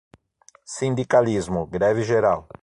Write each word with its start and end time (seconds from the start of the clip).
Sindicalismo, 0.65 1.67
greve 1.67 2.01
geral 2.03 2.47